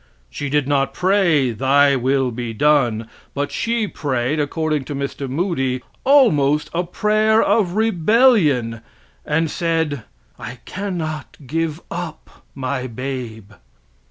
She 0.31 0.49
did 0.49 0.67
not 0.67 0.95
pray 0.95 1.51
"Thy 1.51 1.95
will 1.95 2.31
be 2.31 2.53
done," 2.55 3.07
but 3.35 3.51
she 3.51 3.87
prayed, 3.87 4.39
according 4.39 4.83
to 4.85 4.95
Mr. 4.95 5.29
Moody, 5.29 5.83
almost 6.03 6.71
a 6.73 6.83
prayer 6.83 7.39
of 7.39 7.75
rebellion, 7.75 8.81
and 9.27 9.51
said: 9.51 10.03
"I 10.39 10.55
cannot 10.65 11.37
give 11.45 11.81
up 11.91 12.43
my 12.55 12.87
babe." 12.87 13.51